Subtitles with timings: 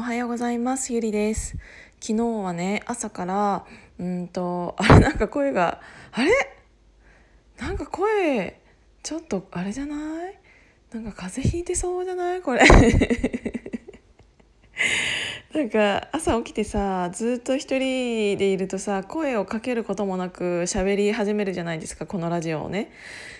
[0.00, 0.94] おはようございます。
[0.94, 1.58] ゆりです。
[2.00, 3.66] 昨日はね朝から
[3.98, 6.30] うんとあれなんか声があれ？
[7.58, 8.58] なんか声
[9.02, 9.94] ちょっとあれじゃな
[10.30, 10.38] い？
[10.94, 12.40] なんか風邪ひいてそうじゃない？
[12.40, 12.62] これ。
[15.54, 22.90] なんか朝起きてさずっと一人でいるとさ声をかけることもなく喋り始めるじゃないですかこのラジオをね。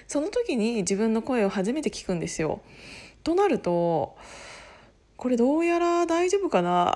[0.06, 2.60] その時に自分の声を初めて聞くんですよ。
[3.24, 4.18] となると
[5.20, 6.94] これどうやら大丈夫かな？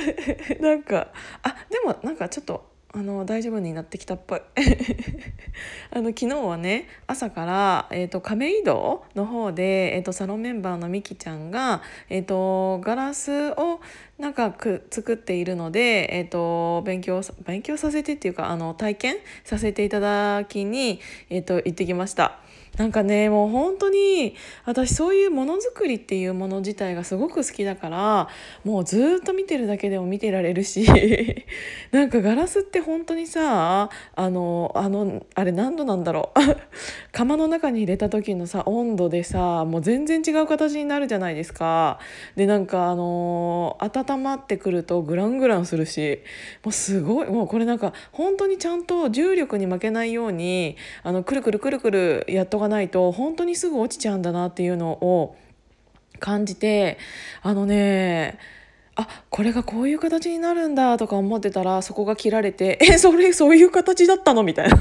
[0.60, 1.08] なんか
[1.42, 4.40] あでもなんかちょっとあの大丈夫になってきたっぽい
[5.92, 13.80] あの昨日はね朝から、えーと、亀戸の方で、えーと、サロンメンバーのみきちゃんが、えーと、ガラスを
[14.18, 22.38] なんかく作っているので、えー、と勉強勉強させてっていうかあの体験させていただきに、えー、と行ってきました。
[22.76, 28.28] なんかねもう本当に私そういうものづくりっていうもの自体がすごく好きだから
[28.64, 30.86] もうずっと見てるだけでも見てられるし
[31.90, 36.40] なんかガラスって本当にさあのあのあれ何度なんだろう
[37.12, 41.98] 釜の中に入れた時のさ温度でさもう全然違う形になるじゃないですか。
[42.36, 46.20] でなんかあの温まってくるとグラングランするし
[46.62, 55.36] もうすごいもうこれなんか本当にちゃんと重力に負けないようにあのくるくるくるくるやっとかがないと本当にすぐ落ちちゃうんだなっていうのを
[56.18, 56.98] 感じて
[57.42, 58.38] あのね
[58.96, 64.42] あこれがこういう形になるんだとか思ってたらそこが切られてえそれそういう形だったの？
[64.42, 64.76] みたいな。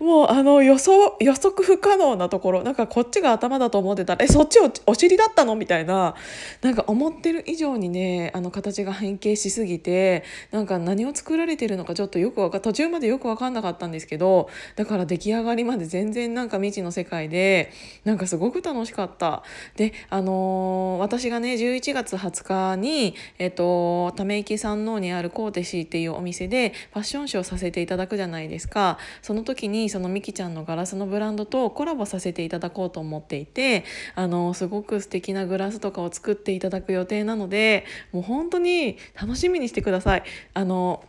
[0.00, 6.14] もうあの予想予測不可能なところなんかこっちが頭だと思ってたらえそっちお尻だったのみたいな
[6.62, 17.72] なんか思ってる以上にねあの形が変形しすぎてなんか何を作られてるのかちょっとよくわか途中までよく分かんなかったんですけどだから出来上がりまで全然なんか未知の世界で
[18.04, 19.42] なんかすごく楽しかった。
[19.76, 28.98] であのー、私がね11月20日に、えっと、ため池山王にあるコーテシーっていうお店でファッションショーさせていただくじゃないですか。
[29.22, 33.84] その時にそのみきちゃんのガラスのブランドとコラボさせていただこうと思っていて
[34.16, 40.22] あのすごく素敵なグラスとかを作っていただく予定なのでもう本当に楽しみにしてください。
[40.54, 41.04] あの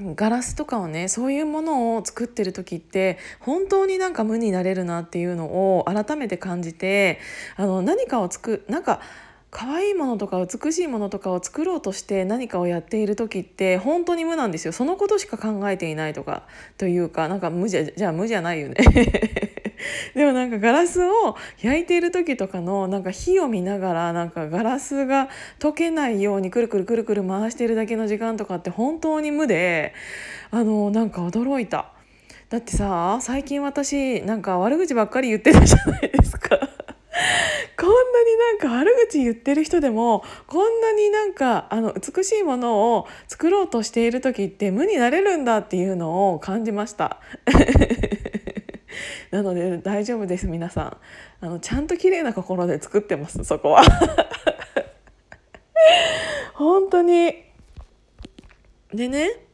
[0.00, 7.18] ガラスとかをねそういうものを作ってる時って本当になんか無になれるなっていうのを改めて感じて
[7.56, 9.00] あの何かを作なんか
[9.50, 14.72] 可愛いものとか美しいものとかを作ろうとして何かをやっている時って本当に無なんですよ。
[14.72, 16.42] そのことしか考えていないとか
[16.76, 18.76] というかなんか無じゃじゃあ無じゃないよね。
[20.14, 29.94] でもなんかガラスを焼いている時とかのなんか火を見ながらなんかガラスが溶けないようにくるくるくるくる回してるだけの時間とかって本当に無で
[30.50, 31.92] あのなんか驚いた。
[32.50, 36.58] だってさ最近私なんか悪口ばっかり言ってたじゃないですか。
[37.78, 47.20] こんなになんか悪口言ってる人でもこんなになんかあの美しいものを作ろうとしている時って無になれるんだっていうのを感じました。
[49.30, 50.48] なので大丈夫です。
[50.48, 50.96] 皆さん。
[51.40, 53.44] あのちゃんと綺麗な心で作ってます。
[53.44, 53.82] そこは。
[56.54, 57.44] 本当に。
[58.92, 59.47] でね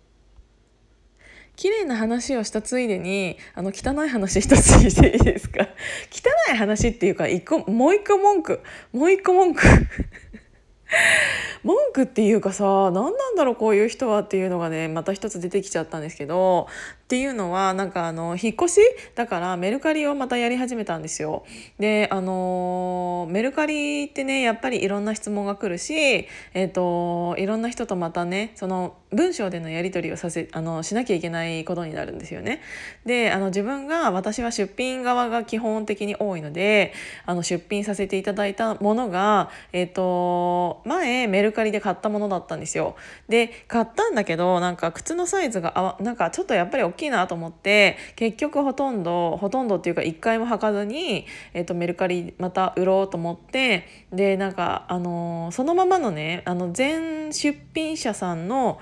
[1.56, 5.68] 綺麗な話をしたついでにあの汚い話一つしていいですか？
[6.10, 8.60] 汚い話っていうか一個もう一個文句
[8.92, 9.62] もう一個文句。
[11.64, 16.68] 文句っていうかさ何なんだろうこういう人はっていうのがねまた一つ出てきちゃったんですけど
[17.04, 18.80] っていうのはなんかあの引っ越し？
[19.14, 21.44] だからメルカリをまたやり始めたんですよ。
[21.78, 32.62] であのメルカリってねやっぱりいろんな質問が来るし、えーと、いろんな人とまたねその文章でのやり取りをさせあのしなきゃいけないことになるんですよね。
[33.04, 36.94] であの自分が私は出品側が基本的に多いので
[37.26, 42.96] あの出品させていただいたものが、えーと前メルカリで買ったものだったんですよ。
[43.28, 58.80] で買ったんだけどなんか靴のサイズがあなんかちょっとやっぱり大きいなと思って結局ほとんどほとんどっていうか1回も履かずに、えーと、メルカリまた売ろうと思ってでなんか、あのー、そのままのねあの全出品者さんの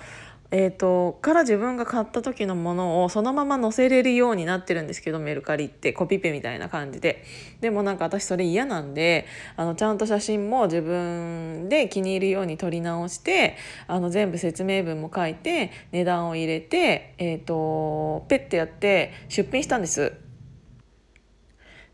[0.54, 7.24] えーと、から自分が買った時のものをそのまま載せれるようになってるんですけどメルカリってコピペみたいな感じで
[7.62, 9.26] でもなんか私それ嫌なんで
[9.56, 13.56] あのちゃんと写真も自分で気に入るように撮り直して
[13.86, 20.12] あの全部説明文も書いて値段を入れて、えーとペッてやって出品したんです。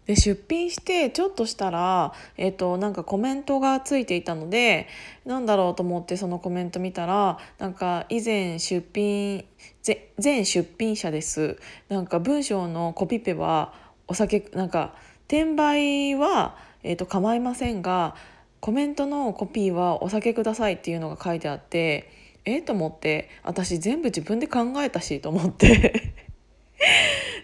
[0.09, 4.89] で出品してちょっとしたら、えーと、なんかコメントがついていたので
[5.27, 9.45] なんだろうと思ってそのコメント見たらなんか以前出品
[10.19, 11.59] 全出品者です。
[11.91, 13.75] なんか文章のコピペは
[14.07, 14.95] お酒なんか
[15.27, 18.17] 転売は、えーと構いませんが
[18.61, 22.11] コメントのコピーはお酒くださいっていうのが書いてあって
[22.47, 26.15] えと思って私全部自分で考えたしと思って。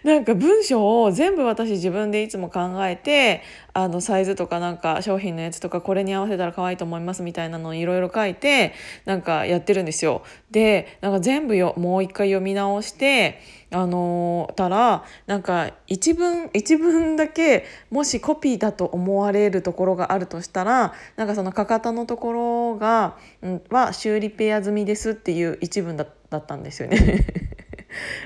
[0.05, 3.41] なんか文章を全部私自分でいつも考えて
[3.73, 8.75] あのサイズとかなんか商品のやつとかこれに合わせたら可愛いと思いますみたいなのをいろいろ書いて
[9.05, 10.21] なんかやってるんですよ。
[10.51, 13.41] でなんか全部よもう一回読み直して
[13.71, 27.44] あの、たらなんか一文一文だけもしコピーだと思われるところがあるとしたらなんかそのかかとのところが、うん、は修理ペア済みですっていう一文だったんですよね。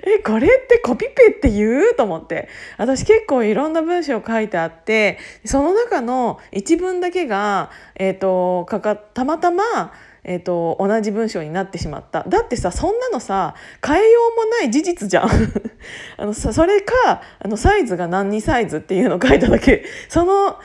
[0.03, 1.95] えこれってコピペって言う？
[1.95, 2.49] と思って。
[2.77, 9.93] 私結構いろんな文章書いてあってその中の一文だけが、えーと、かかたまたま
[10.23, 12.23] えーと、同じ文章になってしまった。
[12.27, 13.55] だってさそんなのさ
[13.85, 15.29] 変えようもない事実じゃん。
[16.17, 19.83] あのそれかあのサイズが何サイズっていうのを書いただけ。
[20.07, 20.57] その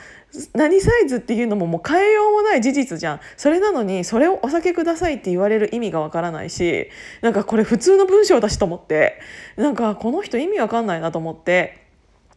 [0.53, 3.19] 何サイズっていうのももう変えようもない事実じゃん。
[3.37, 6.89] それなのにそれをお酒くださいって言われる意味がわからないし
[7.21, 9.19] なんかこれ普通の文章だしと思って。
[9.55, 11.84] なんかこの人意味わかんないなと思って。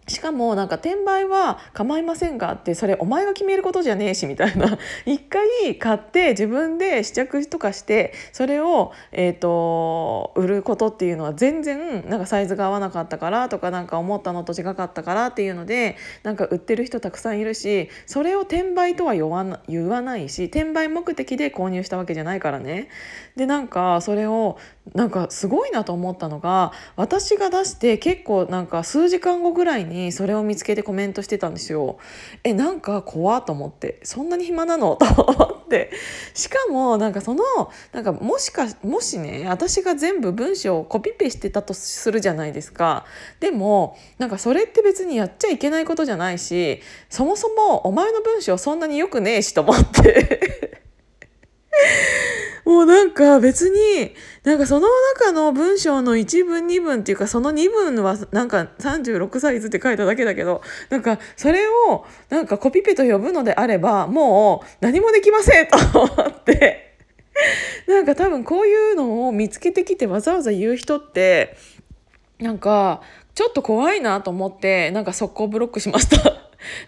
[0.08, 22.88] しかもなんか転売は構いませんがってそれお前が決めることじゃねえしみたいな 一回買って自分で試着とかしてそれを、えーと、売ることっていうのは全然なんかサイズが合わなかったからとかなんか思ったのと違かったからっていうのでなんか売ってる人たくさんいるしそれを転売とは言わな言わないし転売目的で購入したわけじゃないからね。
[23.36, 24.58] でなんかそれを
[24.94, 31.98] なんかすごいなと思ったのが私が出して結構なんか数時間後ぐらいににそれを見つけてコメントしてたんですよ。
[32.44, 34.96] えなんか怖と思ってそんなに暇なの？
[35.00, 35.90] と思って
[36.34, 37.44] しかもなんかその
[37.92, 43.04] なんかもしかもしね私が全部文章をコピペしてたとするじゃないですか。
[43.40, 46.80] でもなんかそれって別にやっちゃいけないことじゃないし
[47.10, 50.82] そもそもお前の文章そんなによくねえしと思って
[52.68, 60.60] もうなんか別になんかその中の文章の1文2文っていうかその2文はなんか36サイズって書いただけだけど
[60.90, 66.84] なんかそれをなんかコピペと呼ぶのであればもう何もできませんと思って。
[67.86, 71.56] なんか多分こういうのを見つけてきてわざわざ言う人って
[72.40, 73.00] なんか
[73.34, 76.34] ちょっと怖いなと思ってなんか速攻ブロックしました。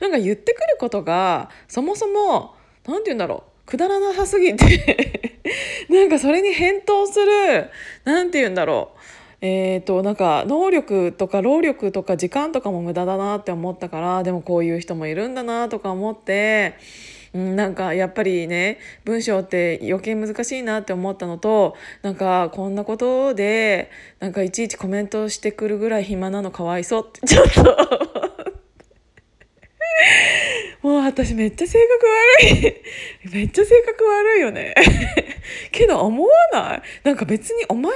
[0.00, 2.56] なんか言ってくることがそもそも
[2.86, 3.49] 何て言うんだろう。
[3.70, 5.30] くだらなさすぎて
[5.88, 7.70] なんかそれに返答する
[8.04, 9.00] 何て言うんだろう。
[9.42, 16.74] えーと、なんか能力とか労力とか時間とかも無駄だなって思ったからでもこういう人もいるんだなとか思って、
[17.32, 28.19] うん、なんかやっぱりね文章って余計難しいなって思ったのとなんかこんなことでなんかいちいちコメントしてくるぐらい暇なのかわいそうって ちょっと
[30.82, 31.78] もう私めっちゃ性
[32.42, 32.74] 格悪い。
[33.34, 34.74] めっちゃ性格悪いよね。
[35.72, 36.82] けど思わない？
[37.04, 37.92] なんか別にお前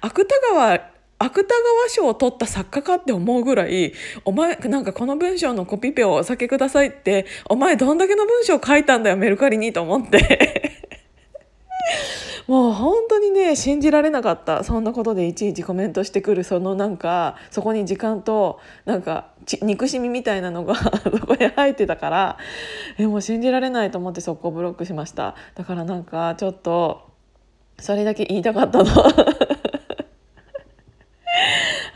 [0.00, 3.92] 芥川芥川賞を取った作家かって思うぐらい
[4.24, 10.73] お前なんかこの文章のコピペをお酒くださいってお前どんだけの文章書いたんだよメルカリにと思って。
[12.46, 19.28] もう本当にね信じられなかったそんなことでいちいちコメントしてくるそのなんかそこに時間となんか
[19.62, 22.38] 憎しみみたいなのが そこに入ってたから
[22.98, 27.08] えもう信じられないと思って速攻ブロックしましただからなんかちょっと
[27.78, 28.84] それだけ言いたかったの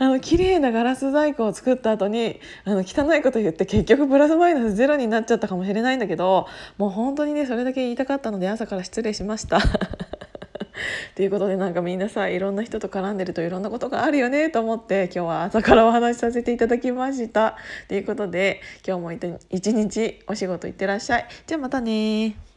[0.01, 9.59] あの綺麗なガラス細工を作った後にあの汚いこと言って結局プラスマイナスゼロになっちゃったかもしれないんだけどもう本当にねそれだけ言いたかったので朝から失礼しました。
[11.15, 17.57] ということでなんかみんなさいろんな人と絡んでるといろんなことがあるよねと思って今日は朝からお話しさせていただきました。
[17.87, 19.11] ということで今日も
[19.49, 21.27] 一日お仕事行ってらっしゃい。
[21.47, 22.48] じゃあまたね